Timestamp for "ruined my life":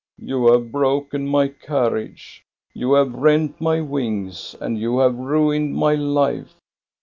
5.15-6.55